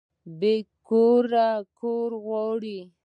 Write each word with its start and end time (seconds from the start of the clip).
بې 0.39 0.55
کوره 0.87 1.49
کور 1.79 2.09
غواړي 2.25 2.79